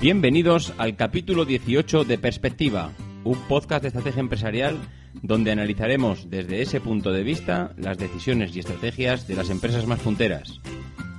[0.00, 2.90] Bienvenidos al capítulo 18 de Perspectiva,
[3.22, 4.78] un podcast de estrategia empresarial
[5.20, 10.00] donde analizaremos desde ese punto de vista las decisiones y estrategias de las empresas más
[10.00, 10.58] punteras,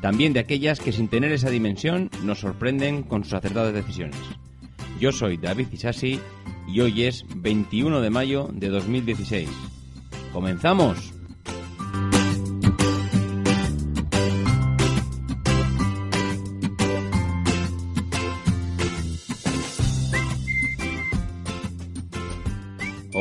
[0.02, 4.18] también de aquellas que sin tener esa dimensión nos sorprenden con sus acertadas decisiones.
[5.00, 6.20] Yo soy David Isasi
[6.68, 9.48] y hoy es 21 de mayo de 2016.
[10.34, 11.21] ¡Comenzamos!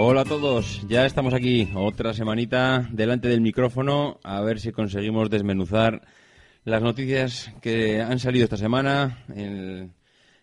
[0.03, 5.29] Hola a todos, ya estamos aquí otra semanita delante del micrófono a ver si conseguimos
[5.29, 6.01] desmenuzar
[6.65, 9.93] las noticias que han salido esta semana en,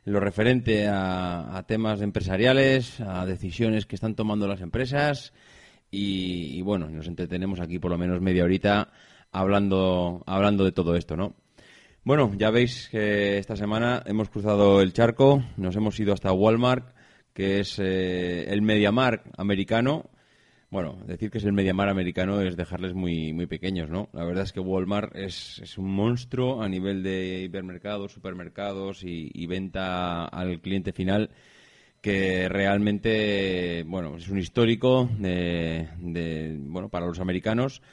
[0.06, 5.34] lo referente a, temas empresariales, a decisiones que están tomando las empresas
[5.90, 8.92] y, bueno, nos entretenemos aquí por lo menos media horita
[9.32, 11.34] hablando, hablando de todo esto, ¿no?
[12.04, 16.96] Bueno, ya veis que esta semana hemos cruzado el charco, nos hemos ido hasta Walmart
[17.38, 20.10] que es eh, el MediaMark americano.
[20.72, 24.10] Bueno, decir que es el MediaMark americano es dejarles muy, muy pequeños, ¿no?
[24.12, 29.46] La verdad es que Walmart es, es un monstruo a nivel de hipermercados, supermercados y,
[29.46, 31.30] venta al cliente final
[32.02, 37.84] que realmente, bueno, es un histórico de, bueno, para los americanos.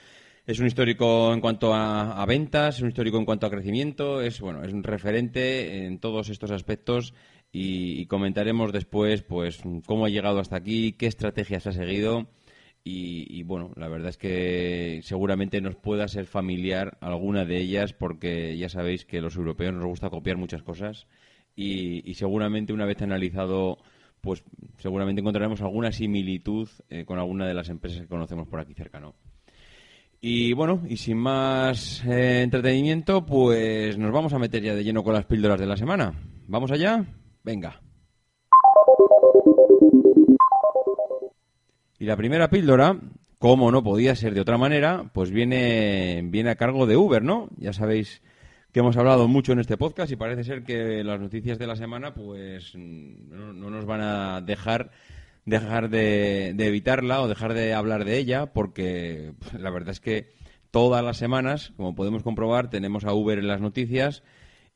[0.46, 4.22] Es un histórico en cuanto a, a, ventas, es un histórico en cuanto a crecimiento,
[4.22, 7.12] es bueno, es un referente en todos estos aspectos
[7.56, 12.26] y, comentaremos después pues cómo ha llegado hasta aquí, qué estrategias ha seguido
[12.86, 18.58] y, bueno, la verdad es que seguramente nos pueda ser familiar alguna de ellas porque
[18.58, 21.06] ya sabéis que los europeos nos gusta copiar muchas cosas
[21.54, 23.78] y, seguramente una vez analizado
[24.20, 24.42] pues
[24.78, 28.98] seguramente encontraremos alguna similitud eh, con alguna de las empresas que conocemos por aquí cerca,
[28.98, 29.14] ¿no?
[30.20, 35.04] Y bueno, y sin más eh, entretenimiento, pues nos vamos a meter ya de lleno
[35.04, 36.14] con las píldoras de la semana.
[36.48, 37.04] ¿Vamos allá?
[37.44, 37.80] Venga.
[41.98, 42.98] Y la primera píldora,
[43.38, 47.50] como no podía ser de otra manera, pues viene, viene a cargo de Uber, ¿no?
[47.58, 48.22] Ya sabéis
[48.72, 51.76] que hemos hablado mucho en este podcast y parece ser que las noticias de la
[51.76, 54.90] semana pues no, nos van a dejar
[55.44, 60.32] dejar de, de, evitarla o dejar de hablar de ella porque la verdad es que
[60.70, 64.24] todas las semanas, como podemos comprobar, tenemos a Uber en las noticias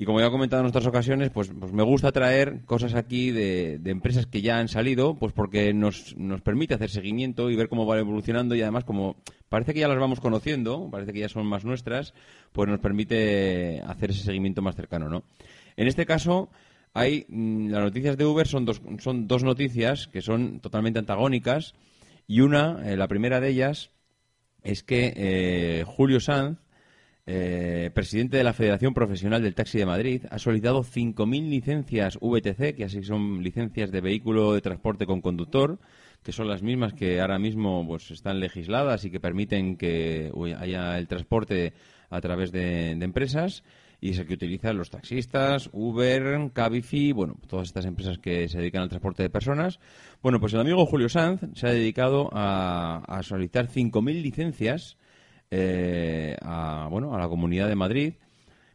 [0.01, 3.33] y como ya he comentado en otras ocasiones, pues, pues me gusta traer cosas aquí
[3.33, 7.69] de, empresas que ya han salido, pues porque nos, nos permite hacer seguimiento y ver
[7.69, 9.17] cómo va evolucionando y además como
[9.49, 12.15] parece que ya las vamos conociendo, parece que ya son más nuestras,
[12.53, 15.25] pues nos permite hacer ese seguimiento más cercano, ¿no?
[15.77, 16.49] En este caso,
[16.95, 21.75] hay mm, las noticias de Uber son dos, son dos noticias que son totalmente antagónicas
[22.29, 23.91] y una, eh, la primera de ellas,
[24.63, 26.61] es que eh, Julio Sanz
[27.31, 32.75] eh, presidente de la Federación Profesional del Taxi de Madrid, ha solicitado 5.000 licencias VTC,
[32.75, 35.79] que así son licencias de vehículo de transporte con conductor,
[36.23, 40.97] que son las mismas que ahora mismo pues, están legisladas y que permiten que haya
[40.97, 41.75] el transporte
[42.09, 43.63] a través de, empresas
[44.01, 48.57] y es el que utilizan los taxistas, Uber, Cabify, bueno, todas estas empresas que se
[48.57, 49.81] dedican al transporte de personas.
[50.23, 54.97] Bueno, pues el amigo Julio Sanz se ha dedicado a, a solicitar 5.000 licencias
[55.51, 58.15] eh, a, bueno, a la Comunidad de Madrid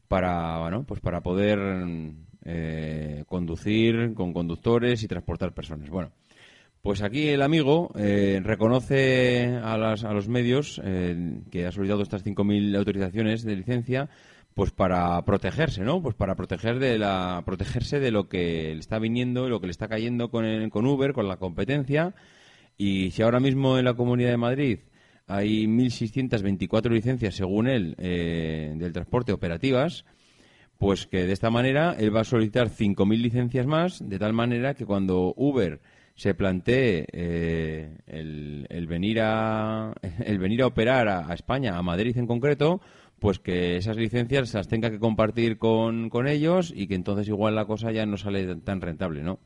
[0.07, 1.59] para, bueno, pues para poder
[2.45, 5.89] eh, conducir con conductores y transportar personas.
[5.89, 6.11] Bueno,
[6.81, 10.81] pues aquí el amigo eh, reconoce a, las, a, los medios
[11.51, 14.09] que ha solicitado estas 5.000 autorizaciones de licencia
[14.53, 16.01] pues para protegerse, ¿no?
[16.01, 19.71] Pues para proteger de la, protegerse de lo que le está viniendo, lo que le
[19.71, 22.13] está cayendo con, el, con Uber, con la competencia.
[22.77, 24.79] Y si ahora mismo en la Comunidad de Madrid
[25.27, 30.05] hay 1.624 licencias, según él, eh, del transporte operativas,
[30.77, 34.73] pues que de esta manera él va a solicitar 5.000 licencias más, de tal manera
[34.73, 35.79] que cuando Uber
[36.15, 39.93] se plantee eh, el, venir a,
[40.25, 42.81] el venir a operar a, España, a Madrid en concreto,
[43.19, 47.55] pues que esas licencias las tenga que compartir con, con ellos y que entonces igual
[47.55, 49.39] la cosa ya no sale tan rentable, ¿no?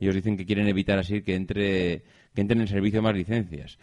[0.00, 2.02] Ellos dicen que quieren evitar así que entre
[2.34, 3.78] que entren en servicio más licencias.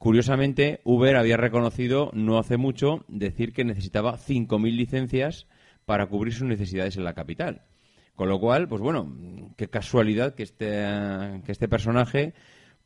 [0.00, 5.46] Curiosamente, Uber había reconocido no hace mucho decir que necesitaba 5.000 licencias
[5.84, 7.66] para cubrir sus necesidades en la capital.
[8.14, 10.86] Con lo cual, pues bueno, qué casualidad que este,
[11.44, 12.32] que este personaje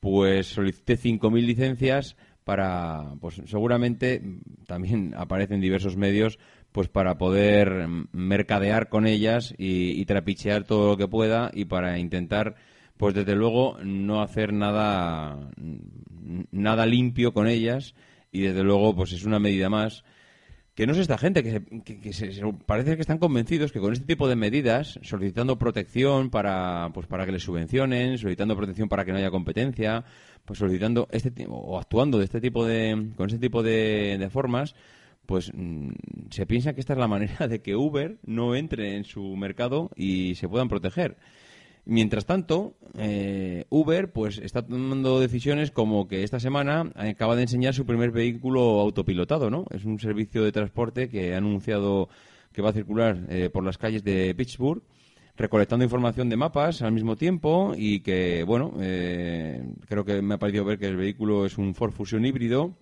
[0.00, 4.20] pues solicite 5.000 licencias para, pues seguramente
[4.66, 6.40] también aparecen diversos medios,
[6.72, 12.56] pues para poder mercadear con ellas y, trapichear todo lo que pueda y para intentar,
[12.96, 15.50] pues desde luego, no hacer nada,
[16.50, 17.94] nada limpio con ellas
[18.32, 20.04] y desde luego, pues es una medida más
[20.74, 21.62] que no es esta gente, que,
[22.66, 27.24] parece que están convencidos que con este tipo de medidas, solicitando protección para, pues para
[27.24, 30.04] que les subvencionen, solicitando protección para que no haya competencia,
[30.44, 34.74] pues solicitando este o actuando de este tipo de, con este tipo de, formas,
[35.26, 35.90] pues mm,
[36.30, 39.90] se piensa que esta es la manera de que Uber no entre en su mercado
[39.94, 41.16] y se puedan proteger.
[41.86, 47.74] Mientras tanto, eh, Uber pues está tomando decisiones como que esta semana acaba de enseñar
[47.74, 49.66] su primer vehículo autopilotado, ¿no?
[49.70, 52.08] Es un servicio de transporte que ha anunciado
[52.52, 54.82] que va a circular eh, por las calles de Pittsburgh
[55.36, 60.38] recolectando información de mapas al mismo tiempo y que, bueno, eh, creo que me ha
[60.38, 62.78] parecido ver que el vehículo es un Ford Fusion híbrido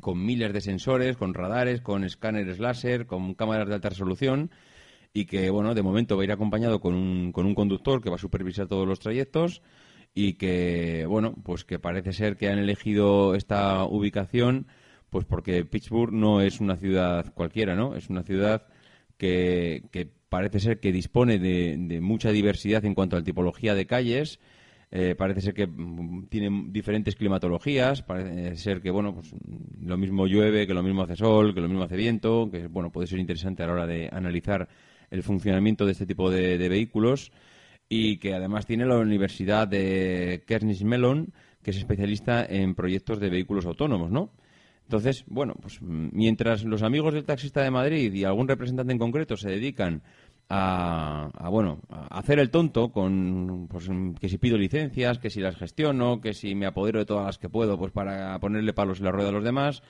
[0.00, 4.50] con miles de sensores, con radares, con escáneres láser, con cámaras de alta resolución
[5.16, 8.10] y que, bueno, de momento va a ir acompañado con un, con un conductor que
[8.10, 9.62] va a supervisar todos los trayectos
[10.14, 14.66] y que, bueno, pues que parece ser que han elegido esta ubicación
[15.08, 17.94] pues porque Pittsburgh no es una ciudad cualquiera, ¿no?
[17.94, 18.66] Es una ciudad
[19.16, 23.86] que, que parece ser que dispone de, mucha diversidad en cuanto a la tipología de
[23.86, 24.38] calles.
[24.90, 29.34] Eh, parece ser que mm, tiene diferentes climatologías, parece ser que bueno, pues
[29.80, 32.92] lo mismo llueve, que lo mismo hace sol, que lo mismo hace viento, que bueno,
[32.92, 34.68] puede ser interesante a la hora de analizar
[35.10, 37.32] el funcionamiento de este tipo de, vehículos
[37.88, 41.32] y que además tiene la Universidad de Kernis Mellon,
[41.62, 44.30] que es especialista en proyectos de vehículos autónomos, ¿no?
[44.84, 49.36] Entonces, bueno, pues mientras los amigos del taxista de Madrid y algún representante en concreto
[49.36, 50.02] se dedican
[50.48, 53.88] a, bueno, a hacer el tonto con pues,
[54.20, 57.38] que si pido licencias, que si las gestiono, que si me apodero de todas las
[57.38, 59.82] que puedo, pues para ponerle palos en la rueda a los demás.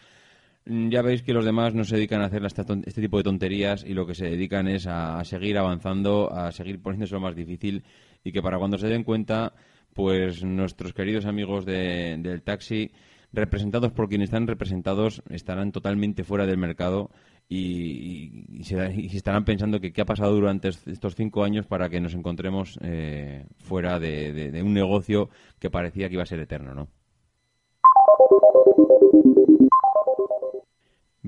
[0.66, 3.84] Mm, ya veis que los demás no se dedican a hacer este, tipo de tonterías
[3.84, 7.84] y lo que se dedican es a, seguir avanzando, a seguir poniéndose lo más difícil
[8.24, 9.54] y que para cuando se den cuenta,
[9.94, 12.90] pues nuestros queridos amigos del taxi
[13.32, 17.10] representados por quienes están representados estarán totalmente fuera del mercado
[17.48, 18.76] y, se,
[19.16, 23.46] estarán pensando que qué ha pasado durante estos cinco años para que nos encontremos eh,
[23.58, 25.30] fuera de, un negocio
[25.60, 26.88] que parecía que iba a ser eterno, ¿no?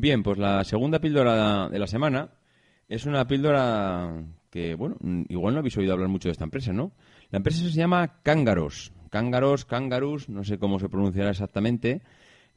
[0.00, 2.30] Bien, pues la segunda píldora de la semana
[2.88, 4.96] es una píldora que, bueno,
[5.28, 6.92] igual no habéis oído hablar mucho de esta empresa, ¿no?
[7.30, 8.92] La empresa se llama Cángaros.
[9.10, 12.02] Cángaros, Cángarus, no sé cómo se pronunciará exactamente,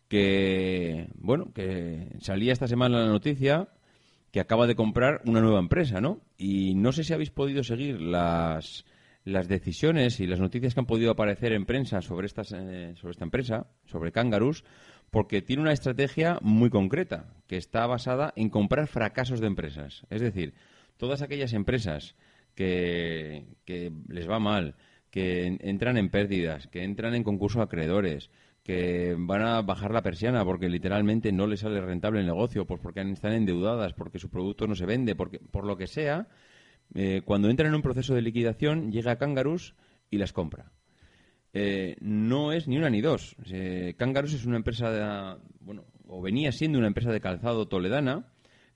[0.08, 3.70] que, bueno, que salía esta semana la noticia
[4.30, 6.22] que acaba de comprar una nueva empresa, ¿no?
[6.38, 8.86] Y no sé si habéis podido seguir las,
[9.26, 13.14] las decisiones y las noticias que han podido aparecer en prensa sobre, estas, eh, sobre
[13.14, 14.64] esta empresa, sobre Kangaroos,
[15.12, 20.06] porque tiene una estrategia muy concreta, que está basada en comprar fracasos de empresas.
[20.10, 20.54] Es decir,
[20.98, 22.16] todas aquellas empresas
[22.56, 23.46] que,
[24.08, 24.76] les va mal,
[25.10, 28.30] que entran en pérdidas, que entran en concurso acreedores,
[28.64, 32.80] que van a bajar la persiana porque literalmente no les sale rentable el negocio, pues
[32.80, 36.30] porque están endeudadas, porque su producto no se vende, porque por lo que sea,
[36.94, 39.76] eh, cuando entran en un proceso de liquidación llega Kangarus
[40.10, 40.72] y las compra.
[41.54, 43.36] Eh, no es ni una ni dos.
[43.52, 48.26] Eh, Kangarus es una empresa, de, bueno, o venía siendo una empresa de calzado toledana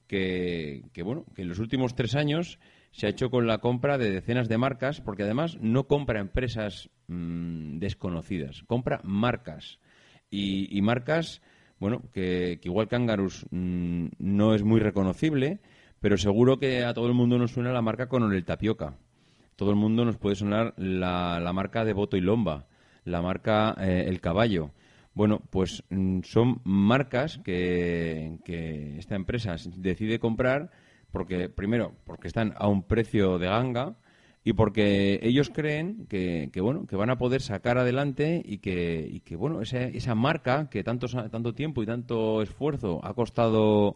[0.07, 2.59] que, que, bueno, que en los últimos tres años
[2.95, 6.89] se ha hecho con la compra de decenas de marcas, porque además no compra empresas
[7.07, 9.79] mm, desconocidas, compra marcas.
[10.29, 11.41] Y, marcas,
[11.79, 15.59] bueno, que, igual Kangarus mm, no es muy reconocible,
[15.99, 18.97] pero seguro que a todo el mundo nos suena la marca con el Tapioca.
[19.55, 22.65] Todo el mundo nos puede sonar la, marca de Boto y Lomba,
[23.03, 24.71] la marca eh, El Caballo.
[25.13, 30.71] Bueno, pues mm, son marcas que, que esta empresa decide comprar
[31.15, 33.95] porque primero porque están a un precio de ganga
[34.43, 39.21] y porque ellos creen que, bueno que van a poder sacar adelante y que, y
[39.21, 43.95] que bueno esa, esa marca que tanto tanto tiempo y tanto esfuerzo ha costado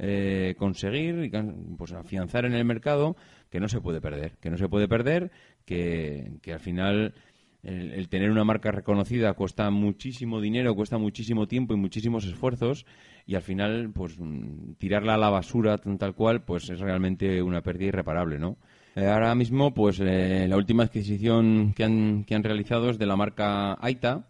[0.00, 3.16] eh, conseguir y pues afianzar en el mercado
[3.50, 5.30] que no se puede perder que no se puede perder
[5.64, 7.14] que, que al final
[7.62, 12.86] el, tener una marca reconocida cuesta muchísimo dinero, cuesta muchísimo tiempo y muchísimos esfuerzos
[13.26, 17.62] y al final, pues mm, tirarla a la basura tal cual, pues es realmente una
[17.62, 18.56] pérdida irreparable, ¿no?
[18.96, 23.06] Eh, ahora mismo, pues eh, la última adquisición que han, que han realizado es de
[23.06, 24.26] la marca Aita,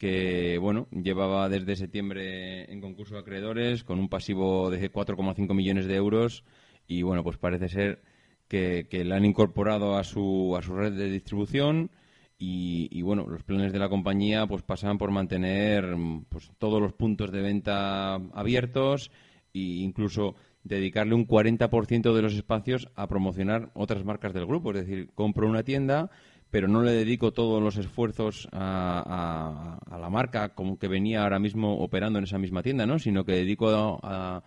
[0.00, 5.84] que bueno, llevaba desde septiembre en concurso de acreedores con un pasivo de 4,5 millones
[5.84, 6.42] de euros
[6.88, 8.02] y bueno, pues parece ser
[8.48, 11.90] que, que la han incorporado a su, a su red de distribución
[12.38, 15.94] y, bueno, los planes de la compañía pues pasan por mantener
[16.30, 19.10] pues, todos los puntos de venta abiertos
[19.52, 24.70] e incluso dedicarle un 40% de los espacios a promocionar otras marcas del grupo.
[24.70, 26.10] Es decir, compro una tienda,
[26.50, 31.78] pero no le dedico todos los esfuerzos a, la marca como que venía ahora mismo
[31.78, 32.98] operando en esa misma tienda, ¿no?
[32.98, 33.68] sino que dedico
[34.02, 34.42] a,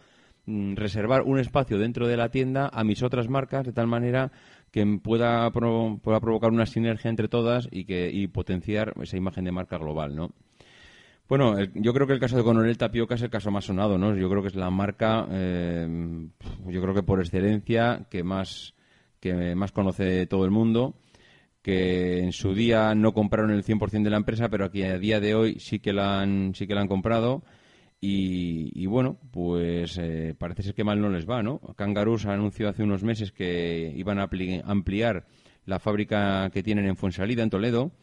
[0.46, 4.32] mm, reservar un espacio dentro de la tienda a mis otras marcas de tal manera
[4.72, 10.16] que pueda, provocar una sinergia entre todas y que potenciar esa imagen de marca global,
[10.16, 10.32] ¿no?
[11.30, 14.16] Bueno, yo creo que el caso de Coronel Tapioca es el caso más sonado, ¿no?
[14.16, 16.28] Yo creo que es la marca, eh,
[16.68, 18.74] yo creo que por excelencia, que más,
[19.22, 20.96] que más conoce todo el mundo,
[21.64, 25.20] que en su día no compraron el 100% de la empresa, pero aquí a día
[25.20, 27.44] de hoy sí que la han, sí que la han comprado
[28.06, 31.60] y, bueno, pues eh, parece ser que mal no les va, ¿no?
[31.78, 34.30] Kangaroos anunció hace unos meses que iban a
[34.66, 35.26] ampliar
[35.66, 37.94] la fábrica que tienen en Fuensalida, en Toledo,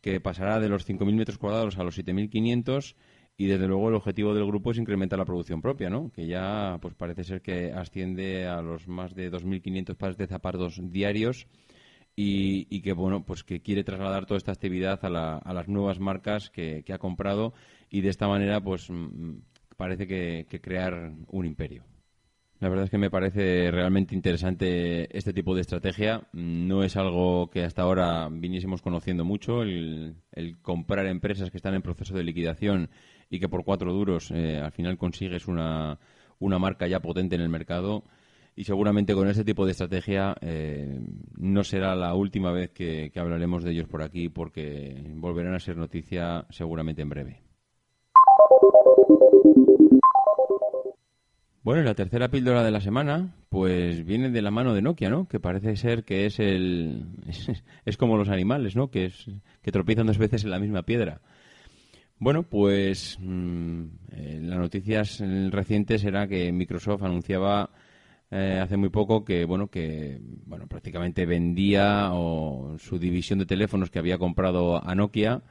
[0.00, 2.94] que pasará de los 5.000 metros cuadrados a los 7.500
[3.36, 6.12] y desde luego el objetivo del grupo es incrementar la producción propia, ¿no?
[6.12, 10.80] Que ya pues parece ser que asciende a los más de 2.500 pares de zapatos
[10.80, 11.48] diarios
[12.16, 16.84] y, que bueno pues que quiere trasladar toda esta actividad a, las nuevas marcas que,
[16.92, 17.54] ha comprado
[17.90, 19.38] y de esta manera pues mm,
[19.76, 21.84] parece que, crear un imperio.
[22.58, 26.28] La verdad es que me parece realmente interesante este tipo de estrategia.
[26.34, 30.14] No es algo que hasta ahora viniésemos conociendo mucho, el,
[30.60, 32.90] comprar empresas que están en proceso de liquidación
[33.30, 35.98] y que por cuatro duros eh, al final consigues una,
[36.38, 38.04] una marca ya potente en el mercado
[38.60, 41.00] y seguramente con ese tipo de estrategia eh,
[41.38, 45.78] no será la última vez que, hablaremos de ellos por aquí porque volverán a ser
[45.78, 47.42] noticia seguramente en breve.
[51.62, 55.26] Bueno, la tercera píldora de la semana, pues viene de la mano de Nokia, ¿no?
[55.26, 57.06] Que parece ser que es el
[57.86, 58.90] es, como los animales, ¿no?
[58.90, 59.26] Que es
[59.62, 61.22] que tropiezan dos veces en la misma piedra.
[62.18, 65.02] Bueno, pues mm, eh, la noticia
[65.48, 67.70] reciente será que Microsoft anunciaba
[68.30, 73.90] eh, hace muy poco que bueno que bueno prácticamente vendía o su división de teléfonos
[73.90, 75.42] que había comprado a Nokia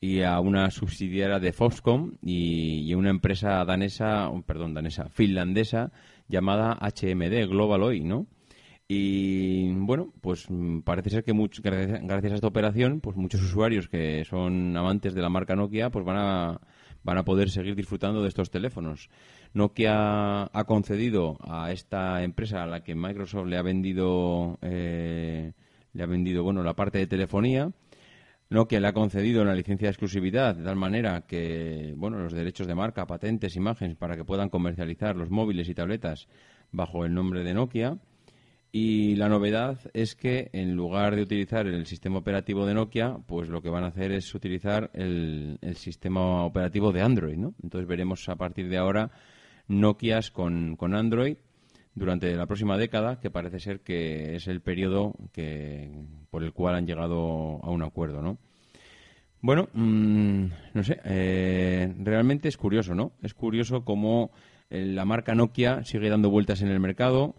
[0.00, 5.92] y a una subsidiaria de Foxconn y, y una empresa danesa perdón danesa finlandesa
[6.26, 8.26] llamada HMD Global Oil no
[8.88, 10.46] y bueno pues
[10.84, 15.28] parece ser que gracias a esta operación pues muchos usuarios que son amantes de la
[15.28, 16.60] marca Nokia pues van a
[17.04, 19.10] van a poder seguir disfrutando de estos teléfonos.
[19.54, 25.52] Nokia ha concedido a esta empresa a la que Microsoft le ha vendido eh,
[25.92, 27.70] le ha vendido bueno la parte de telefonía.
[28.50, 32.66] Nokia le ha concedido una licencia de exclusividad de tal manera que bueno los derechos
[32.66, 36.26] de marca, patentes, imágenes para que puedan comercializar los móviles y tabletas
[36.72, 37.98] bajo el nombre de Nokia.
[38.72, 43.48] Y la novedad es que en lugar de utilizar el sistema operativo de Nokia, pues
[43.48, 47.54] lo que van a hacer es utilizar el, sistema operativo de Android, ¿no?
[47.62, 49.12] Entonces veremos a partir de ahora
[49.68, 51.36] Nokias con, con Android
[51.94, 55.90] durante la próxima década, que parece ser que es el periodo que,
[56.30, 58.38] por el cual han llegado a un acuerdo, ¿no?
[59.40, 63.12] Bueno, mm, no sé, eh, realmente es curioso, ¿no?
[63.22, 64.30] Es curioso cómo
[64.70, 67.34] eh, la marca Nokia sigue dando vueltas en el mercado,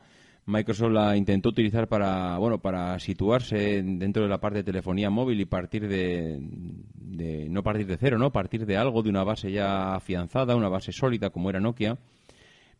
[0.47, 5.41] Microsoft la intentó utilizar para, bueno, para situarse dentro de la parte de telefonía móvil
[5.41, 6.39] y partir de,
[7.49, 8.31] no partir de cero, ¿no?
[8.31, 11.97] Partir de algo, de una base ya afianzada, una base sólida como era Nokia.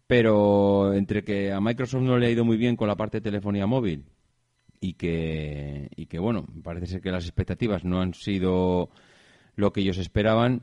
[0.08, 3.22] Pero entre que a Microsoft no le ha ido muy bien con la parte de
[3.30, 4.06] telefonía móvil
[4.80, 8.90] y que, y que bueno, parece ser que las expectativas no han sido
[9.56, 10.62] lo que ellos esperaban,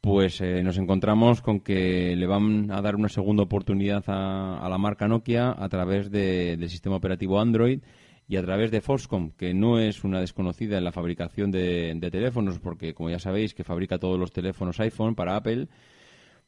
[0.00, 4.76] pues eh, nos encontramos con que le van a dar una segunda oportunidad a, la
[4.76, 7.80] marca Nokia a través del sistema operativo Android
[8.28, 12.58] y a través de Foxconn, que no es una desconocida en la fabricación de, teléfonos,
[12.58, 15.68] porque como ya sabéis que fabrica todos los teléfonos iPhone para Apple,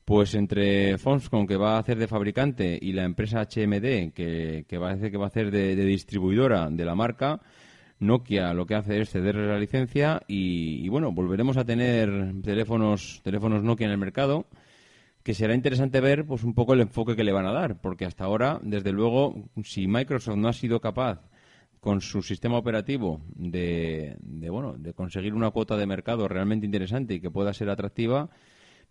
[0.06, 5.10] pues entre Foxconn, que va a hacer de fabricante, y la empresa HMD, que, hacer
[5.10, 7.42] que va a hacer de distribuidora de la marca,
[7.98, 13.62] Nokia lo que hace es cederle la licencia y, bueno, volveremos a tener teléfonos, teléfonos
[13.62, 14.46] Nokia en el mercado
[15.22, 18.04] que será interesante ver pues un poco el enfoque que le van a dar, porque
[18.04, 19.34] hasta ahora, desde luego,
[19.64, 21.20] si Microsoft no ha sido capaz
[21.80, 27.14] con su sistema operativo de, de, bueno, de conseguir una cuota de mercado realmente interesante
[27.14, 28.30] y que pueda ser atractiva,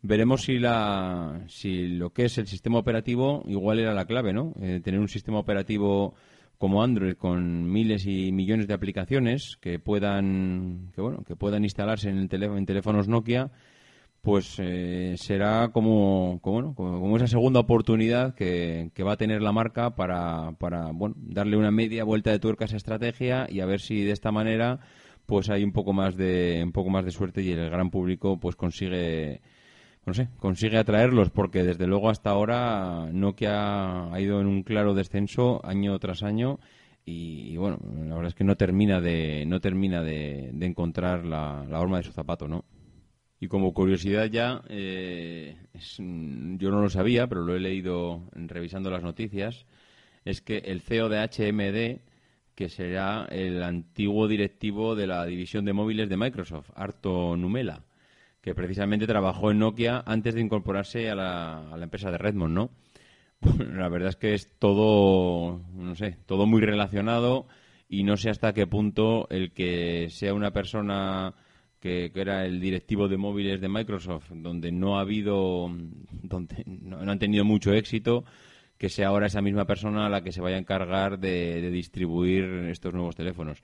[0.05, 4.53] veremos si la si lo que es el sistema operativo igual era la clave, ¿no?
[4.61, 6.13] Eh, tener un sistema operativo
[6.57, 12.09] como Android con miles y millones de aplicaciones que puedan que bueno que puedan instalarse
[12.09, 13.51] en el teléfono en teléfonos Nokia
[14.21, 19.95] pues eh, será como, como, como, esa segunda oportunidad que, va a tener la marca
[19.95, 23.79] para, para bueno, darle una media vuelta de tuerca a esa estrategia y a ver
[23.81, 24.79] si de esta manera
[25.27, 28.39] pues hay un poco más de un poco más de suerte y el gran público
[28.39, 29.41] pues consigue
[30.05, 34.93] no sé, consigue atraerlos porque desde luego hasta ahora Nokia ha ido en un claro
[34.93, 36.59] descenso año tras año
[37.07, 41.97] y, bueno, la verdad es que no termina de no termina de, encontrar la, la
[41.97, 42.65] de su zapato, ¿no?
[43.39, 45.55] Y como curiosidad ya, eh,
[45.99, 49.65] yo no lo sabía, pero lo he leído revisando las noticias,
[50.23, 52.01] es que el CEO de HMD,
[52.55, 57.83] que será el antiguo directivo de la división de móviles de Microsoft, Arto Numela,
[58.45, 62.69] que precisamente trabajó en Nokia antes de incorporarse a la, empresa de Redmond, ¿no?
[63.75, 67.47] la verdad es que es todo, no sé, todo muy relacionado
[67.89, 71.33] y no sé hasta qué punto el que sea una persona
[71.79, 75.67] que, era el directivo de móviles de Microsoft, donde no ha habido,
[76.11, 78.25] donde no, han tenido mucho éxito,
[78.77, 82.93] que sea ahora esa misma persona la que se vaya a encargar de, distribuir estos
[82.93, 83.63] nuevos teléfonos.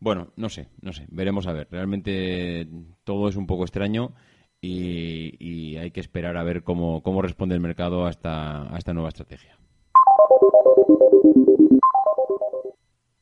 [0.00, 1.68] Bueno, no sé, no sé, veremos a ver.
[1.70, 2.66] Realmente
[3.04, 4.14] todo es un poco extraño
[4.60, 9.60] y, hay que esperar a ver cómo, cómo responde el mercado a esta nueva estrategia.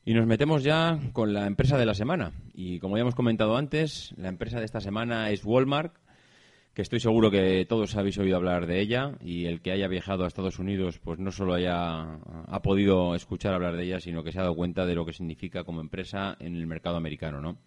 [0.09, 2.31] Y nos metemos ya con la empresa de la semana.
[2.53, 5.93] Y como ya hemos comentado antes, la empresa de esta semana es Walmart,
[6.73, 10.23] que estoy seguro que todos habéis oído hablar de ella y el que haya viajado
[10.23, 14.31] a Estados Unidos pues no solo haya ha podido escuchar hablar de ella, sino que
[14.31, 17.57] se ha dado cuenta de lo que significa como empresa en el mercado americano, ¿no?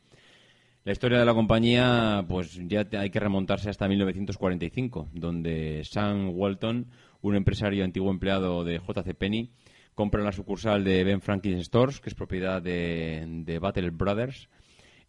[0.85, 6.89] La historia de la compañía, pues ya hay que remontarse hasta 1945, donde Sam Walton,
[7.21, 9.53] un empresario antiguo empleado de JC Penney,
[9.95, 14.49] compra la sucursal de Ben Franklin Stores, que es propiedad de, Battle Brothers,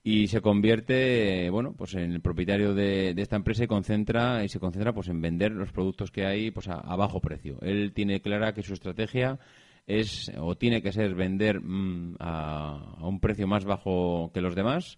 [0.03, 4.59] y se convierte bueno pues en el propietario de, esta empresa y concentra y se
[4.59, 7.57] concentra pues en vender los productos que hay pues a, bajo precio.
[7.61, 9.39] Él tiene clara que su estrategia
[9.87, 14.97] es o tiene que ser vender mm, a, un precio más bajo que los demás.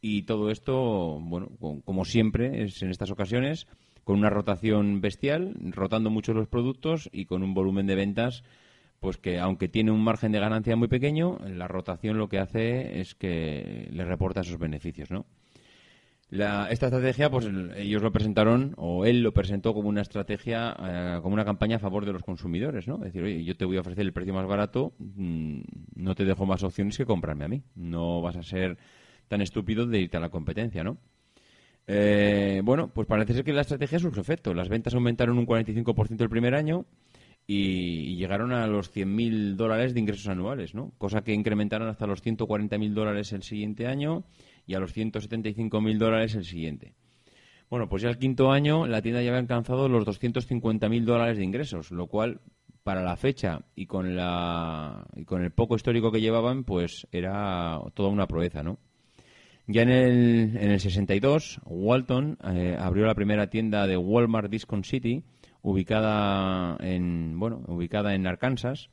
[0.00, 1.48] Y todo esto bueno
[1.84, 3.66] como siempre es en estas ocasiones
[4.04, 8.44] con una rotación bestial rotando mucho los productos y con un volumen de ventas
[9.04, 13.00] pues que aunque tiene un margen de ganancia muy pequeño, la rotación lo que hace
[13.00, 15.26] es que le reporta esos beneficios, ¿no?
[16.30, 21.34] esta estrategia, pues ellos lo presentaron, o él lo presentó como una estrategia, eh, como
[21.34, 22.94] una campaña a favor de los consumidores, ¿no?
[22.96, 25.60] Es decir, oye, yo te voy a ofrecer el precio más barato, mm,
[25.96, 27.62] no te dejo más opciones que comprarme a mí.
[27.74, 28.78] No vas a ser
[29.28, 30.96] tan estúpido de irte a la competencia, ¿no?
[31.86, 34.54] Eh, bueno, pues parece ser que la estrategia su efecto.
[34.54, 36.86] Las ventas aumentaron un 45% el primer año,
[37.46, 40.92] y, llegaron a los 100.000 dólares de ingresos anuales, ¿no?
[40.98, 44.24] Cosa que incrementaron hasta los 140.000 dólares el siguiente año
[44.66, 46.94] y a los 175.000 dólares el siguiente.
[47.70, 51.44] Bueno, pues ya el quinto año la tienda ya había alcanzado los 250.000 dólares de
[51.44, 52.40] ingresos, lo cual
[52.82, 57.80] para la fecha y con la y con el poco histórico que llevaban, pues era
[57.94, 58.78] toda una proeza, ¿no?
[59.66, 64.84] Ya en el, en el 62, Walton eh, abrió la primera tienda de Walmart Discount
[64.84, 65.22] City
[65.62, 68.90] ubicada en, bueno, ubicada en Arkansas.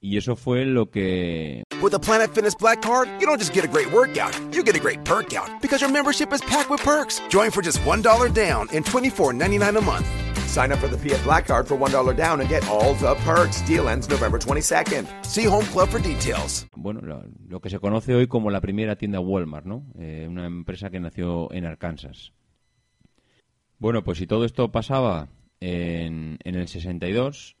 [0.00, 1.62] Y eso fue lo que...
[1.82, 4.76] With the Planet Fitness Black Card, you don't just get a great workout, you get
[4.76, 7.20] a great perk out because your membership is packed with perks.
[7.28, 10.25] Join for just $1 down and $24.99 a month.
[10.56, 13.60] Sign up for the Fiat Black Card for $1 down and get all the perks.
[13.68, 15.06] Deal ends November 22nd.
[15.22, 16.66] See Home Club for details.
[16.74, 19.84] Bueno, lo, lo que se conoce hoy como la primera tienda Walmart, ¿no?
[19.98, 22.32] Eh, una empresa que nació en Arkansas.
[23.78, 25.28] Bueno, pues si todo esto pasaba
[25.60, 27.58] en, el 62.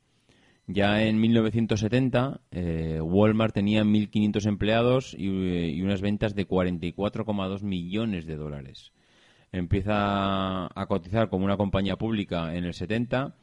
[0.66, 8.36] Ya en 1970, eh, Walmart tenía 1.500 empleados y, unas ventas de 44,2 millones de
[8.36, 8.94] dólares.
[9.52, 13.34] Empieza a cotizar como una compañía pública en el 70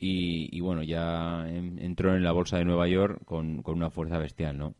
[0.00, 4.74] y, bueno, ya entró en la bolsa de Nueva York con, una fuerza bestial, ¿no?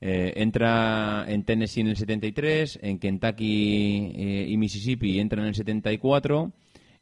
[0.00, 5.54] Eh, entra en Tennessee en el 73, en Kentucky eh, y Mississippi entra en el
[5.54, 6.52] 74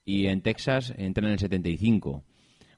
[0.04, 2.22] y en Texas entra en el 75.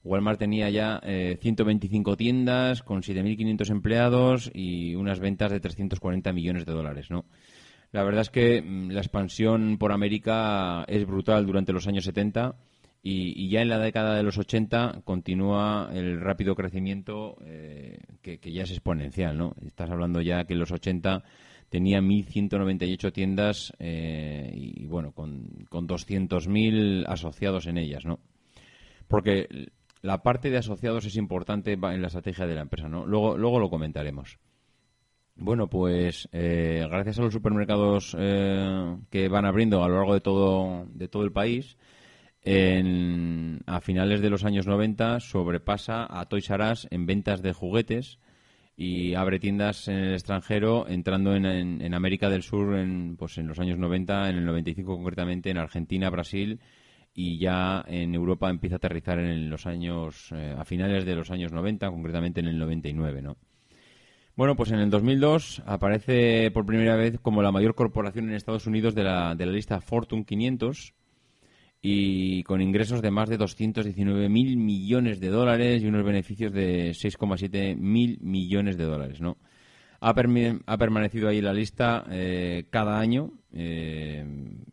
[0.04, 1.00] Walmart tenía ya
[1.40, 7.24] 125 eh, tiendas con 7.500 empleados y unas ventas de 340 millones de dólares, ¿no?
[7.92, 12.56] La verdad es que mm, la expansión por América es brutal durante los años 70
[13.04, 18.62] y, ya en la década de los 80 continúa el rápido crecimiento eh, que, ya
[18.62, 19.54] es exponencial, ¿no?
[19.66, 21.24] Estás hablando ya que en los 80
[21.68, 28.20] tenía 1.198 tiendas eh, y, bueno, con, con 200.000 asociados en ellas, ¿no?
[29.08, 29.48] Porque
[30.00, 33.04] la parte de asociados es importante en la estrategia de la empresa, ¿no?
[33.04, 34.38] Luego, luego lo comentaremos.
[35.34, 40.20] Bueno, pues eh, gracias a los supermercados eh, que van abriendo a lo largo de
[40.20, 41.76] todo, de todo el país,
[42.44, 48.18] a finales de los años 90 sobrepasa a Toys R Us en ventas de juguetes
[48.76, 53.58] y abre tiendas en el extranjero, entrando en, América del Sur en, pues en los
[53.58, 56.60] años 90, en el 95 concretamente, en Argentina, Brasil
[57.14, 61.30] y ya en Europa empieza a aterrizar en los años, eh, a finales de los
[61.30, 63.36] años 90, concretamente en el 99, ¿no?
[64.34, 68.66] Bueno, pues en el 2002 aparece por primera vez como la mayor corporación en Estados
[68.66, 70.94] Unidos de la, de la lista Fortune 500
[71.82, 76.92] y con ingresos de más de 219 mil millones de dólares y unos beneficios de
[76.92, 79.36] 6,7 mil millones de dólares, ¿no?
[80.00, 84.24] Ha, permanecido ahí la lista eh, cada año, eh,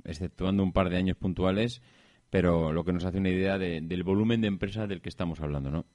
[0.06, 1.82] exceptuando un par de años puntuales,
[2.30, 5.70] pero lo que nos hace una idea del volumen de empresa del que estamos hablando,
[5.70, 5.86] ¿no?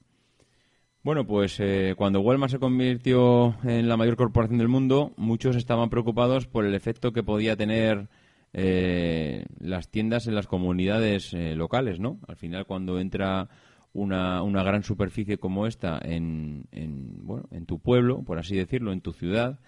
[1.05, 5.91] Bueno, pues eh, cuando Walmart se convirtió en la mayor corporación del mundo, muchos estaban
[5.91, 8.07] preocupados por el efecto que podía tener
[8.53, 12.17] eh, las tiendas en las comunidades eh, locales, ¿no?
[12.27, 13.49] Al final, cuando entra
[13.93, 18.91] una, una gran superficie como esta en, en, bueno, en tu pueblo, por así decirlo,
[18.91, 19.59] en tu ciudad,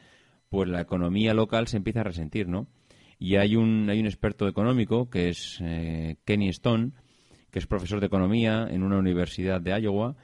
[0.50, 2.66] pues la economía local se empieza a resentir, ¿no?
[3.20, 5.60] Y hay un, hay un experto económico que es
[6.26, 6.94] Kenny Stone,
[7.52, 10.16] que es profesor de economía en una universidad de Iowa,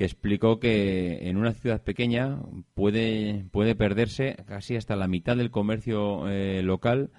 [0.00, 2.40] que explicó que en una ciudad pequeña
[2.72, 7.10] puede, puede perderse casi hasta la mitad del comercio eh, local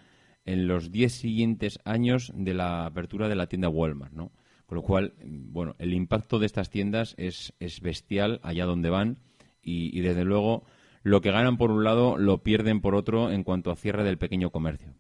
[0.46, 4.32] en los 10 siguientes años de la apertura de la tienda Walmart, ¿no?
[4.65, 9.20] Con lo cual, bueno, el impacto de estas tiendas es, es bestial allá donde van
[9.62, 10.63] y, desde luego
[11.04, 14.17] lo que ganan por un lado lo pierden por otro en cuanto a cierre del
[14.17, 14.96] pequeño comercio.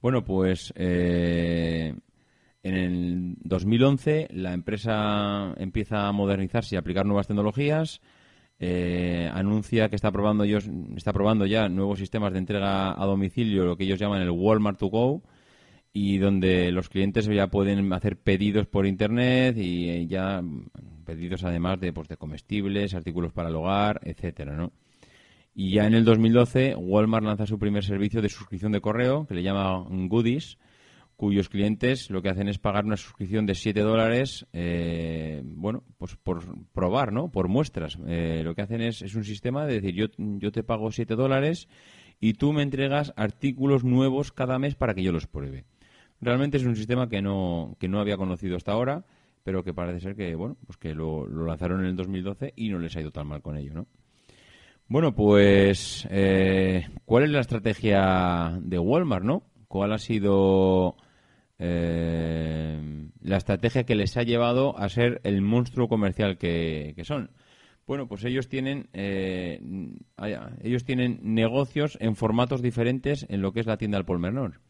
[0.00, 1.96] Bueno, pues eh,
[2.64, 8.00] en el 2011 la empresa empieza a modernizarse y aplicar nuevas tecnologías.
[8.58, 13.66] Eh, anuncia que está probando, ellos, está probando ya nuevos sistemas de entrega a domicilio,
[13.66, 15.22] lo que ellos llaman el Walmart to Go,
[15.92, 20.42] y donde los clientes ya pueden hacer pedidos por internet y eh, ya
[21.04, 24.72] pedidos además de, pues, comestibles, artículos para el hogar, etcétera, ¿no?
[25.54, 29.34] Y ya en el 2012 Walmart lanza su primer servicio de suscripción de correo que
[29.34, 30.56] le llama Goodies
[31.16, 36.16] cuyos clientes lo que hacen es pagar una suscripción de 7 dólares, eh, bueno, pues
[36.16, 37.30] por probar, ¿no?
[37.30, 37.98] Por muestras.
[38.06, 41.14] Eh, lo que hacen es, es un sistema de decir, yo, yo te pago 7
[41.14, 41.68] dólares
[42.20, 45.64] y tú me entregas artículos nuevos cada mes para que yo los pruebe.
[46.20, 49.04] Realmente es un sistema que no, que no había conocido hasta ahora,
[49.42, 52.78] pero que parece ser que, bueno, pues que lo, lanzaron en el 2012 y no
[52.78, 53.86] les ha ido tan mal con ello, ¿no?
[54.86, 59.42] Bueno, pues, eh, ¿cuál es la estrategia de Walmart, no?
[59.68, 60.96] ¿Cuál ha sido
[61.66, 67.30] eh, la estrategia que les ha llevado a ser el monstruo comercial que, son.
[67.86, 69.60] Bueno, pues ellos tienen eh,
[70.62, 74.60] ellos tienen negocios en formatos diferentes en lo que es la tienda al por menor.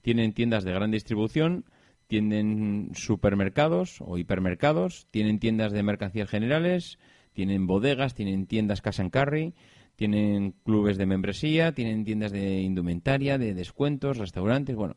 [0.00, 1.66] Tienen tiendas de gran distribución,
[2.06, 6.98] tienen supermercados o hipermercados, tienen tiendas de mercancías generales,
[7.34, 9.54] tienen bodegas, tienen tiendas cash and carry,
[9.96, 14.96] tienen clubes de membresía, tienen tiendas de indumentaria, de descuentos, restaurantes, bueno,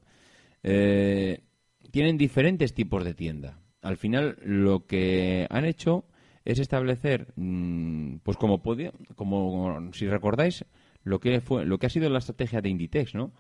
[0.64, 1.42] eh,
[1.92, 3.60] tienen diferentes tipos de tienda.
[3.82, 6.06] Al final, lo que han hecho
[6.46, 8.62] es establecer, mm, pues como,
[9.16, 10.66] como si recordáis,
[11.04, 13.32] lo que fue, lo que ha sido la estrategia de Inditex, ¿no?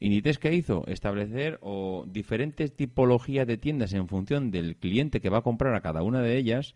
[0.00, 1.60] Inditex que hizo establecer
[2.06, 6.20] diferentes tipologías de tiendas en función del cliente que va a comprar a cada una
[6.20, 6.74] de ellas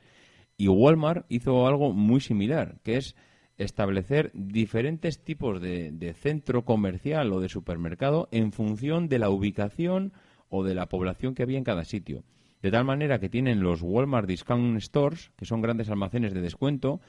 [0.57, 3.17] y Walmart hizo algo muy similar, que es
[3.59, 10.13] establecer diferentes tipos de, centro comercial o de supermercado en función de la ubicación
[10.49, 12.25] o de la población que había en cada sitio.
[12.63, 17.01] De tal manera que tienen los Walmart Discount Stores, que son grandes almacenes de descuento,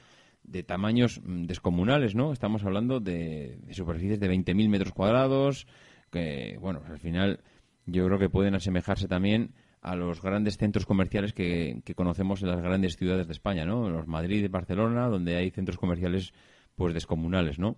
[0.42, 2.32] de tamaños mm, descomunales, ¿no?
[2.32, 5.66] Estamos hablando de, superficies de 20.000 metros cuadrados,
[6.10, 7.40] que, bueno, al final
[7.86, 12.60] yo creo que pueden asemejarse también a los grandes centros comerciales que, conocemos en las
[12.60, 13.88] grandes ciudades de España, ¿no?
[13.88, 16.32] Los Madrid y Barcelona, donde hay centros comerciales
[16.74, 17.76] pues descomunales, ¿no?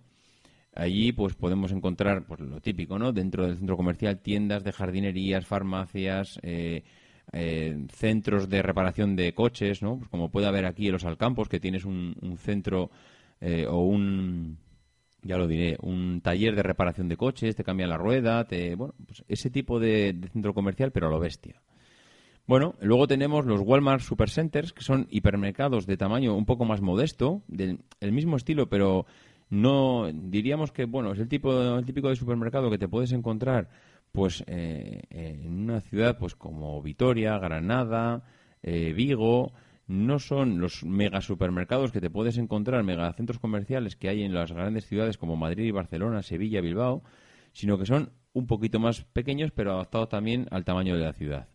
[0.73, 3.11] Allí pues podemos encontrar pues lo típico, ¿no?
[3.11, 6.83] Dentro del centro comercial tiendas de jardinerías, farmacias, eh,
[7.33, 9.97] eh, centros de reparación de coches, ¿no?
[9.97, 12.89] Pues como puede haber aquí en los Alcampos, que tienes un, centro
[13.41, 14.57] eh, o un
[15.23, 18.95] ya lo diré, un taller de reparación de coches, te cambia la rueda, te, bueno,
[19.05, 21.61] pues ese tipo de centro comercial, pero a lo bestia.
[22.51, 27.43] Bueno, luego tenemos los Walmart Supercenters, que son hipermercados de tamaño un poco más modesto,
[27.47, 29.05] del mismo estilo, pero
[29.49, 33.69] no diríamos que bueno es el tipo el típico de supermercado que te puedes encontrar
[34.11, 38.25] pues eh, en una ciudad pues como Vitoria, Granada,
[38.63, 39.53] eh, Vigo,
[39.87, 44.51] no son los mega supermercados que te puedes encontrar, megacentros comerciales que hay en las
[44.51, 47.01] grandes ciudades como Madrid, y Barcelona, Sevilla, Bilbao,
[47.53, 51.50] sino que son un poquito más pequeños, pero adaptados también al tamaño de la ciudad.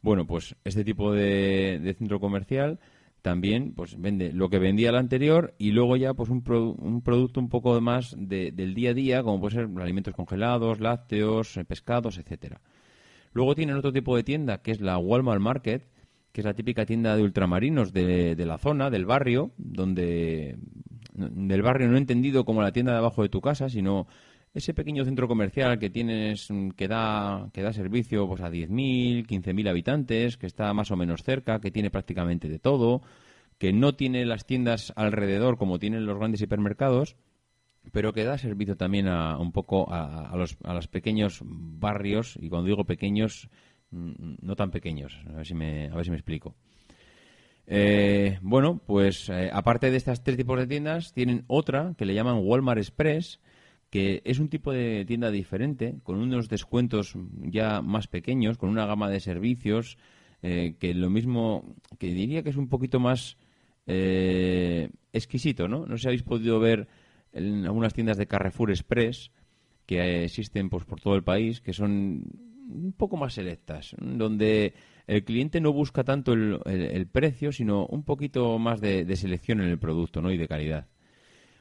[0.00, 2.78] Bueno, pues este tipo de, centro comercial
[3.22, 6.44] también pues vende lo que vendía el anterior y luego ya pues un,
[6.78, 11.56] un producto un poco más del día a día, como puede ser alimentos congelados, lácteos,
[11.56, 12.60] eh, pescados, etcétera.
[13.32, 15.88] Luego tienen otro tipo de tienda que es la Walmart Market,
[16.32, 20.56] que es la típica tienda de ultramarinos de, de la zona, del barrio, donde
[21.12, 24.06] del barrio no entendido como la tienda de abajo de tu casa, sino
[24.58, 29.26] ese pequeño centro comercial que tienes mm, que da que da servicio pues a 10.000,
[29.26, 33.02] 15.000 habitantes, que está más o menos cerca, que tiene prácticamente de todo,
[33.58, 37.16] que no tiene las tiendas alrededor como tienen los grandes hipermercados,
[37.92, 42.48] pero que da servicio también a un poco a, los, a los pequeños barrios y
[42.48, 43.48] cuando digo pequeños
[43.90, 46.54] mm, no tan pequeños, a ver si me a ver si me explico.
[47.70, 52.14] Eh, bueno, pues eh, aparte de estas tres tipos de tiendas, tienen otra que le
[52.14, 53.40] llaman Walmart Express,
[53.90, 58.86] que es un tipo de tienda diferente, con unos descuentos ya más pequeños, con una
[58.86, 59.96] gama de servicios,
[60.42, 63.38] eh, que lo mismo, que diría que es un poquito más
[63.86, 65.86] eh, exquisito, ¿no?
[65.86, 66.88] No sé si habéis podido ver
[67.32, 69.30] en algunas tiendas de Carrefour Express
[69.86, 72.24] que existen pues, por todo el país, que son
[72.68, 74.74] un poco más selectas, donde
[75.06, 79.70] el cliente no busca tanto el, precio, sino un poquito más de, de, selección en
[79.70, 80.30] el producto ¿no?
[80.30, 80.86] y de calidad.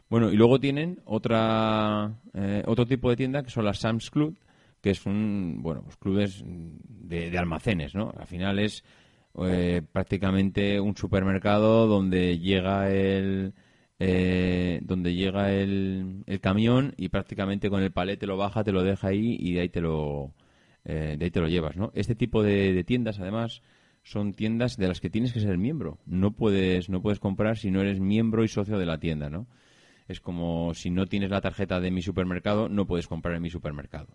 [0.10, 4.38] Bueno, y luego tienen otra eh, otro tipo de tienda que son las Sam's Club,
[4.82, 8.14] que es un, bueno, pues clubes de, almacenes, ¿no?
[8.18, 8.84] Al final es
[9.46, 13.54] eh, prácticamente un supermercado donde llega el
[14.00, 18.84] eh, donde llega el, el, camión y prácticamente con el palete lo baja, te lo
[18.84, 20.34] deja ahí y de ahí te lo
[20.86, 21.92] de ahí te lo llevas, ¿no?
[21.96, 23.62] Este tipo de, de tiendas, además,
[24.04, 25.98] son tiendas de las que tienes que ser miembro.
[26.06, 29.48] No puedes no puedes comprar si no eres miembro y socio de la tienda, ¿no?
[30.08, 33.50] Es como si no tienes la tarjeta de mi supermercado, no puedes comprar en mi
[33.50, 34.08] supermercado.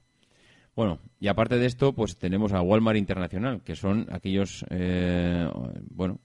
[0.75, 5.47] Bueno, y aparte de esto, pues tenemos a Walmart Internacional, que son aquellos, eh,
[5.91, 6.19] bueno,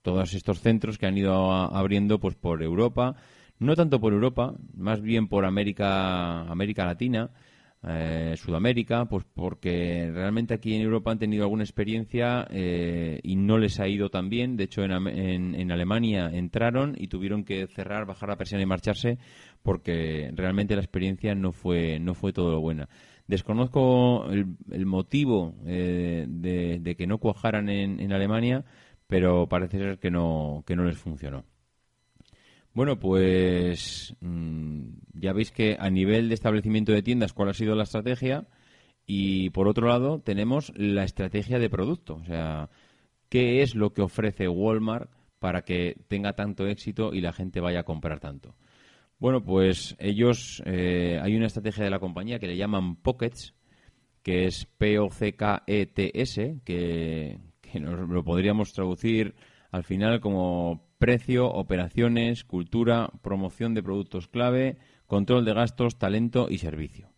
[0.00, 3.16] todos estos centros que han ido abriendo pues por Europa,
[3.58, 7.30] no tanto por Europa, más bien por América, América Latina,
[7.84, 13.58] eh, Sudamérica, pues porque realmente aquí en Europa han tenido alguna experiencia eh, y no
[13.58, 14.56] les ha ido tan bien.
[14.56, 19.18] De hecho, en, en, Alemania entraron y tuvieron que cerrar, bajar la persiana y marcharse
[19.62, 22.88] porque realmente la experiencia no fue, no fue todo lo buena.
[23.26, 28.64] Desconozco el, motivo eh, de, que no cuajaran en, en Alemania,
[29.06, 31.44] pero parece ser que no, que no les funcionó.
[32.74, 34.80] Bueno, pues mm,
[35.14, 38.46] ya veis que a nivel de establecimiento de tiendas, ¿cuál ha sido la estrategia?
[39.06, 42.14] Y por otro lado, tenemos la estrategia de producto.
[42.14, 42.70] O sea,
[43.28, 47.80] ¿qué es lo que ofrece Walmart para que tenga tanto éxito y la gente vaya
[47.80, 48.54] a comprar tanto?
[49.18, 53.54] Bueno, pues ellos, eh, hay una estrategia de la compañía que le llaman Pockets,
[54.22, 59.34] que es P-O-C-K-E-T-S, que, que nos lo podríamos traducir
[59.70, 64.76] al final como precio, operaciones, cultura, promoción de productos clave,
[65.08, 67.10] control de gastos, talento y servicio.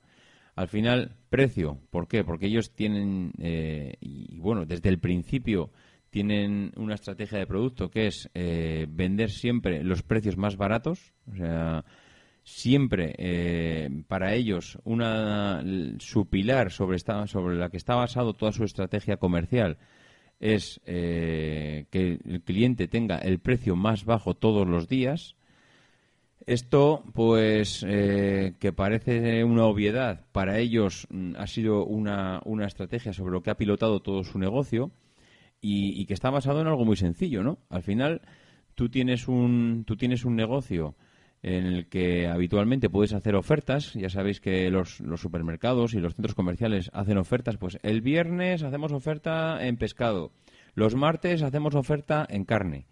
[0.56, 1.78] Al final, precio.
[1.90, 2.24] ¿Por qué?
[2.24, 5.70] Porque ellos tienen, eh, y bueno, desde el principio
[6.08, 11.12] tienen una estrategia de producto que es eh, vender siempre los precios más baratos.
[11.30, 11.84] O sea,
[12.42, 15.62] siempre eh, para ellos una,
[15.98, 19.76] su pilar sobre, esta, sobre la que está basado toda su estrategia comercial
[20.44, 25.36] es eh, que el cliente tenga el precio más bajo todos los días.
[26.44, 33.14] Esto, pues, eh, que parece una obviedad, para ellos mm, ha sido una, una, estrategia
[33.14, 34.90] sobre lo que ha pilotado todo su negocio
[35.62, 37.56] y, y, que está basado en algo muy sencillo, ¿no?
[37.70, 38.20] Al final,
[38.74, 40.94] tú tienes un, tú tienes un negocio
[41.44, 43.92] en el que habitualmente puedes hacer ofertas.
[43.92, 47.58] Ya sabéis que los, supermercados y los centros comerciales hacen ofertas.
[47.58, 50.32] Pues el viernes hacemos oferta en pescado,
[50.74, 52.86] los martes hacemos oferta en carne.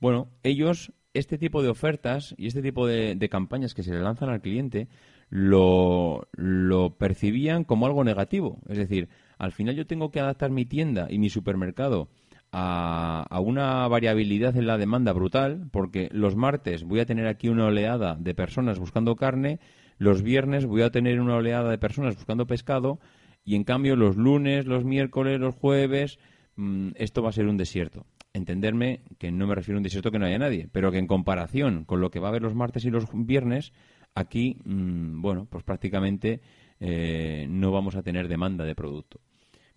[0.00, 4.30] Bueno, ellos este tipo de ofertas y este tipo de, campañas que se le lanzan
[4.30, 4.88] al cliente
[5.28, 8.58] lo, lo percibían como algo negativo.
[8.68, 12.08] Es decir, al final yo tengo que adaptar mi tienda y mi supermercado
[12.52, 17.66] a, una variabilidad en la demanda brutal, porque los martes voy a tener aquí una
[17.66, 19.58] oleada de personas buscando carne,
[19.98, 23.00] los viernes voy a tener una oleada de personas buscando pescado,
[23.44, 26.18] y en cambio los lunes, los miércoles, los jueves,
[26.56, 28.06] mm, esto va a ser un desierto.
[28.34, 31.06] Entenderme que no me refiero a un desierto que no haya nadie, pero que en
[31.06, 33.72] comparación con lo que va a haber los martes y los viernes,
[34.14, 36.40] aquí, mm, bueno, pues prácticamente
[36.80, 39.20] eh, no vamos a tener demanda de producto.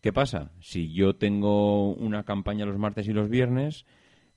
[0.06, 0.52] ¿Qué pasa?
[0.60, 3.88] Si yo tengo una campaña los martes y los viernes,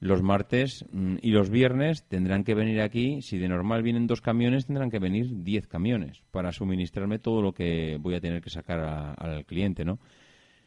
[0.01, 4.23] los martes mm, y los viernes tendrán que venir aquí, si de normal vienen dos
[4.23, 8.49] camiones, tendrán que venir diez camiones para suministrarme todo lo que voy a tener que
[8.49, 9.99] sacar al cliente, ¿no?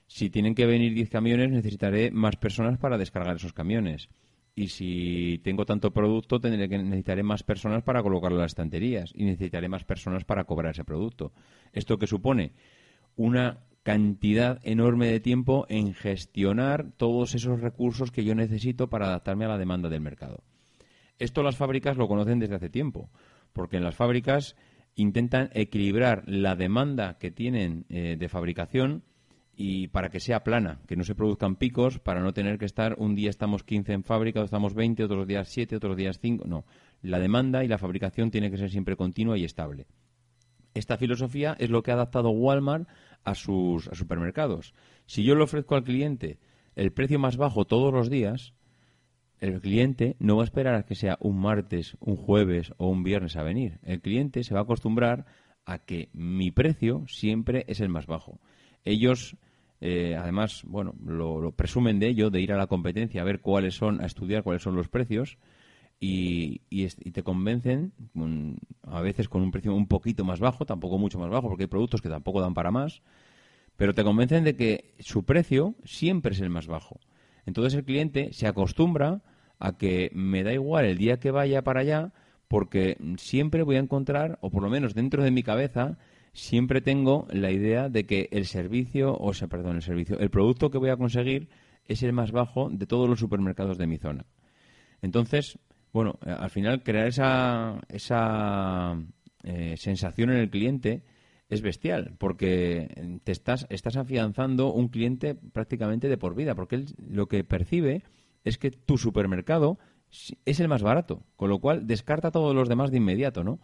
[0.05, 4.07] Si tienen que venir diez camiones, necesitaré más personas para descargar esos camiones.
[4.53, 9.11] Y si tengo tanto producto, tendré que, necesitaré más personas para colocarlo en las estanterías
[9.15, 11.33] y necesitaré más personas para cobrar ese producto.
[11.73, 12.51] ¿Esto que supone?
[13.15, 19.45] Una cantidad enorme de tiempo en gestionar todos esos recursos que yo necesito para adaptarme
[19.45, 20.43] a la demanda del mercado.
[21.19, 23.09] Esto las fábricas lo conocen desde hace tiempo,
[23.53, 24.55] porque en las fábricas
[24.95, 29.03] intentan equilibrar la demanda que tienen eh, de fabricación
[29.55, 32.95] y para que sea plana, que no se produzcan picos, para no tener que estar
[32.97, 36.45] un día estamos 15 en fábrica, estamos 20, otros días 7, otros días 5.
[36.47, 36.65] No,
[37.01, 39.85] la demanda y la fabricación tiene que ser siempre continua y estable.
[40.73, 42.87] Esta filosofía es lo que ha adaptado Walmart
[43.23, 44.73] a sus supermercados.
[45.05, 46.39] Si yo le ofrezco al cliente
[46.75, 48.53] el precio más bajo todos los días,
[49.39, 53.03] el cliente no va a esperar a que sea un martes, un jueves o un
[53.03, 53.79] viernes a venir.
[53.83, 55.25] El cliente se va a acostumbrar
[55.65, 58.39] a que mi precio siempre es el más bajo.
[58.85, 59.35] Ellos,
[59.79, 63.75] eh, además, bueno, lo, presumen de ello, de ir a la competencia a ver cuáles
[63.75, 65.37] son, a estudiar cuáles son los precios
[66.03, 67.93] y, y, te convencen,
[68.81, 71.67] a veces con un precio un poquito más bajo, tampoco mucho más bajo, porque hay
[71.67, 73.03] productos que tampoco dan para más,
[73.77, 76.99] pero te convencen de que su precio siempre es el más bajo.
[77.45, 79.21] Entonces el cliente se acostumbra
[79.59, 82.13] a que me da igual el día que vaya para allá,
[82.47, 85.99] porque siempre voy a encontrar, o por lo menos dentro de mi cabeza,
[86.33, 90.71] siempre tengo la idea de que el servicio, o sea, perdón, el servicio, el producto
[90.71, 91.49] que voy a conseguir
[91.85, 94.25] es el más bajo de todos los supermercados de mi zona.
[95.03, 95.59] Entonces,
[95.93, 98.97] bueno, eh, al final crear esa, esa
[99.43, 101.03] eh, sensación en el cliente
[101.49, 106.85] es bestial, porque te estás, estás afianzando un cliente prácticamente de por vida, porque él
[106.97, 108.03] lo que percibe
[108.45, 109.77] es que tu supermercado
[110.45, 113.59] es el más barato, con lo cual descarta a todos los demás de inmediato, ¿no?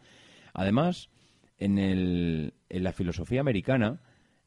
[0.53, 1.09] Además,
[1.57, 4.01] en, el, en la filosofía americana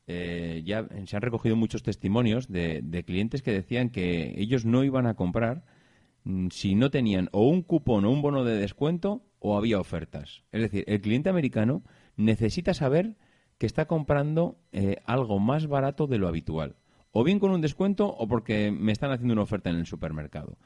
[0.07, 5.07] eh, ya se han recogido muchos testimonios de, clientes que decían que ellos no iban
[5.07, 5.65] a comprar
[6.51, 10.43] si no tenían o un cupón o un bono de descuento o había ofertas.
[10.53, 11.83] Es decir, el cliente americano
[12.17, 13.17] necesita saber
[13.59, 16.77] que está comprando eh, algo más barato de lo habitual.
[17.13, 20.57] O bien con un descuento o porque me están haciendo una oferta en el supermercado.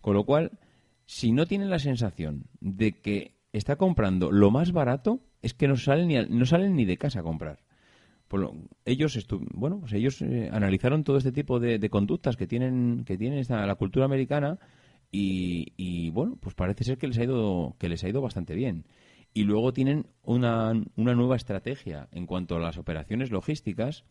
[0.00, 0.58] Con lo cual,
[1.04, 5.76] si no tienen la sensación de que está comprando lo más barato, es que no
[5.76, 7.60] salen ni, no salen ni de casa a comprar.
[8.84, 13.38] ellos bueno, pues ellos eh, analizaron todo este tipo de, conductas que tienen que tienen
[13.38, 14.58] esta, la cultura americana
[15.12, 18.86] y, bueno, pues parece ser que les ha ido que les ha ido bastante bien.
[19.32, 24.04] Y luego tienen una, una nueva estrategia en cuanto a las operaciones logísticas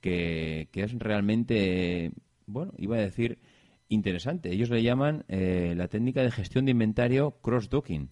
[0.00, 2.12] que, que es realmente,
[2.46, 3.38] bueno, iba a decir
[3.88, 4.52] interesante.
[4.52, 8.10] Ellos le llaman eh, la técnica de gestión de inventario cross-docking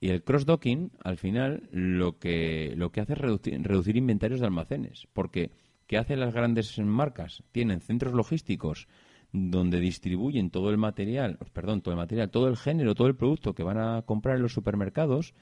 [0.00, 5.08] y el cross-docking, al final, lo que, lo que hace es reducir, inventarios de almacenes.
[5.12, 5.50] Porque,
[5.86, 7.42] ¿qué hacen las grandes marcas?
[7.52, 8.88] Tienen centros logísticos
[9.36, 13.54] donde distribuyen todo el material, perdón, todo el material, todo el género, todo el producto
[13.54, 15.34] que van a comprar en los supermercados.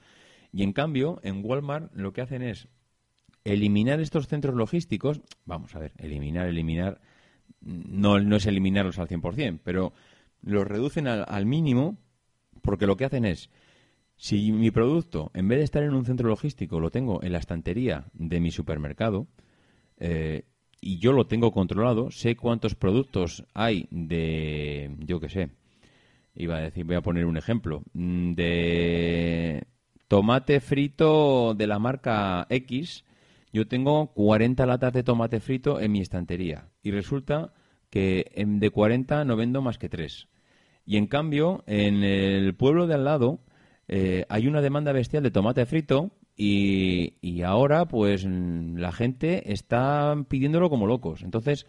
[0.51, 2.67] Y en cambio, en Walmart lo que hacen es
[3.43, 5.21] eliminar estos centros logísticos.
[5.45, 7.01] Vamos a ver, eliminar, eliminar.
[7.61, 9.93] No, no es eliminarlos al 100%, pero
[10.41, 11.97] los reducen al, al mínimo
[12.61, 13.49] porque lo que hacen es
[14.17, 17.39] si mi producto, en vez de estar en un centro logístico, lo tengo en la
[17.39, 19.27] estantería de mi supermercado
[19.97, 20.45] eh,
[20.81, 25.49] y yo lo tengo controlado, sé cuántos productos hay de, yo qué sé,
[26.35, 29.63] iba a decir, voy a poner un ejemplo, mm, de
[30.07, 33.03] tomate frito de la marca X,
[33.51, 37.53] yo tengo 40 latas de tomate frito en mi estantería y resulta
[37.89, 40.27] que de 40 no vendo más que 3.
[40.85, 43.39] Y en cambio, en el pueblo de al lado
[43.87, 50.69] eh, hay una demanda bestial de tomate frito y, ahora pues la gente está pidiéndolo
[50.69, 51.23] como locos.
[51.23, 51.65] Entonces,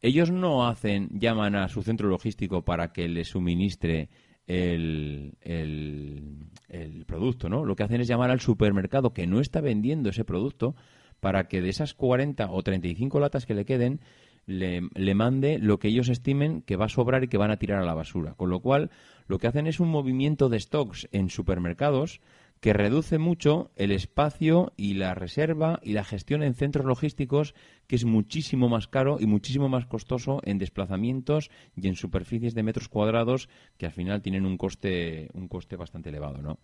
[0.00, 4.08] ellos no hacen, llaman a su centro logístico para que les suministre
[4.46, 7.64] el, el, producto, ¿no?
[7.64, 10.74] Lo que hacen es llamar al supermercado que no está vendiendo ese producto
[11.20, 14.00] para que de esas 40 o 35 latas que le queden,
[14.46, 17.58] le, le, mande lo que ellos estimen que va a sobrar y que van a
[17.58, 18.34] tirar a la basura.
[18.34, 18.90] Con lo cual,
[19.26, 22.20] lo que hacen es un movimiento de stocks en supermercados
[22.60, 27.54] que reduce mucho el espacio y la reserva y la gestión en centros logísticos,
[27.86, 32.62] que es muchísimo más caro y muchísimo más costoso en desplazamientos y en superficies de
[32.62, 36.58] metros cuadrados que al final tienen un coste, un coste bastante elevado, ¿no?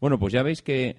[0.00, 0.96] Bueno, pues ya veis que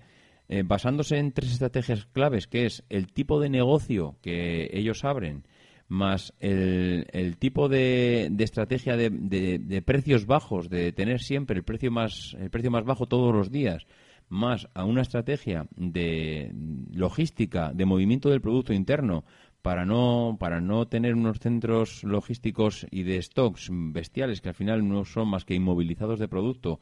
[0.47, 5.43] eh, basándose en tres estrategias claves, que es el tipo de negocio que ellos abren,
[5.89, 11.57] más el, el tipo de, de estrategia de, de, de, precios bajos, de tener siempre
[11.57, 13.85] el precio más el precio más bajo todos los días,
[14.29, 16.51] más a una estrategia de
[16.91, 19.23] logística, de movimiento del producto interno,
[19.61, 24.87] para no para no tener unos centros logísticos y de stocks bestiales que al final
[24.87, 26.79] no son más que inmovilizados de producto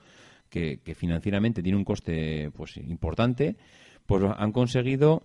[0.52, 3.56] que, financieramente tiene un coste pues importante,
[4.06, 5.24] pues han conseguido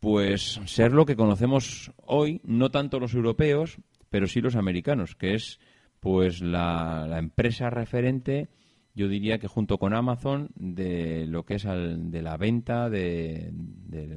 [0.00, 3.78] pues ser lo que conocemos hoy, no tanto los europeos,
[4.10, 5.60] pero sí los americanos, que es
[6.00, 8.48] pues la, empresa referente,
[8.98, 13.52] yo diría que junto con Amazon, de lo que es de la venta de,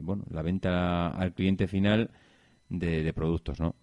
[0.01, 2.09] bueno, la venta al cliente final
[2.67, 3.75] de, productos, ¿no?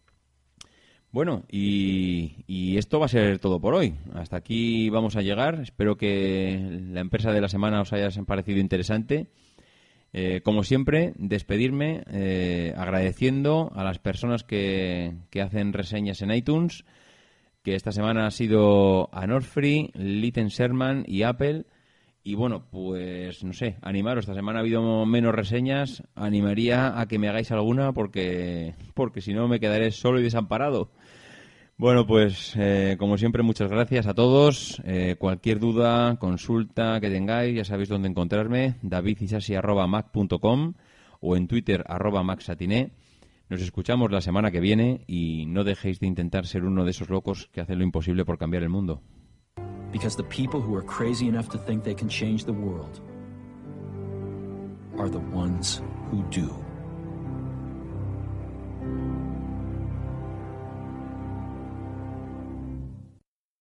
[1.12, 3.94] Bueno, y, y, esto va a ser todo por hoy.
[4.12, 5.60] Hasta aquí vamos a llegar.
[5.60, 9.28] Espero que la empresa de la semana os haya parecido interesante.
[10.12, 16.84] Eh, como siempre, despedirme eh, agradeciendo a las personas que, que, hacen reseñas en iTunes,
[17.68, 21.66] que esta semana ha sido Anorfree, Litten Sherman y Apple.
[22.24, 24.22] Y bueno, pues no sé, animaros.
[24.22, 26.02] Esta semana ha habido menos reseñas.
[26.14, 30.90] Animaría a que me hagáis alguna porque, porque si no me quedaré solo y desamparado.
[31.76, 34.80] Bueno, pues eh, como siempre, muchas gracias a todos.
[34.86, 40.72] Eh, cualquier duda, consulta que tengáis, ya sabéis dónde encontrarme, davidisasi.mac.com
[41.20, 42.92] o en Twitter arroba maxatiné.
[43.48, 47.08] Nos escuchamos la semana que viene y no dejéis de intentar ser uno de esos
[47.08, 49.00] locos que hacen lo imposible por cambiar el mundo.
[49.90, 53.00] Because the people who are crazy enough to think they can change the world
[54.98, 56.50] are the ones who do.